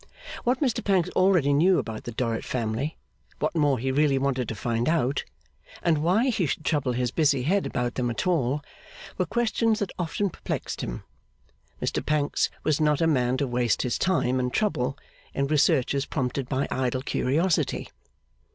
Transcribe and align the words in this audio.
What 0.43 0.61
Mr 0.61 0.83
Pancks 0.83 1.09
already 1.09 1.53
knew 1.53 1.77
about 1.77 2.05
the 2.05 2.11
Dorrit 2.11 2.43
family, 2.43 2.97
what 3.37 3.53
more 3.55 3.77
he 3.77 3.91
really 3.91 4.17
wanted 4.17 4.47
to 4.49 4.55
find 4.55 4.89
out, 4.89 5.23
and 5.83 5.99
why 5.99 6.29
he 6.31 6.47
should 6.47 6.65
trouble 6.65 6.93
his 6.93 7.11
busy 7.11 7.43
head 7.43 7.67
about 7.67 7.93
them 7.93 8.09
at 8.09 8.25
all, 8.25 8.63
were 9.19 9.27
questions 9.27 9.77
that 9.77 9.91
often 9.99 10.31
perplexed 10.31 10.81
him. 10.81 11.03
Mr 11.79 12.03
Pancks 12.03 12.49
was 12.63 12.81
not 12.81 12.99
a 12.99 13.05
man 13.05 13.37
to 13.37 13.47
waste 13.47 13.83
his 13.83 13.99
time 13.99 14.39
and 14.39 14.51
trouble 14.51 14.97
in 15.35 15.45
researches 15.45 16.07
prompted 16.07 16.49
by 16.49 16.67
idle 16.71 17.03
curiosity. 17.03 17.87